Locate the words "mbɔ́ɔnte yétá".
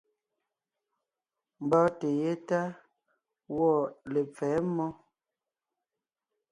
1.63-2.59